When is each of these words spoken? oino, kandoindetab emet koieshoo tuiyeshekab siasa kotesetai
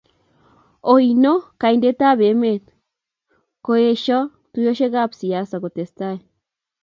oino, 0.93 1.33
kandoindetab 1.63 2.19
emet 2.29 2.63
koieshoo 3.65 4.23
tuiyeshekab 4.53 5.11
siasa 5.19 5.55
kotesetai 5.63 6.17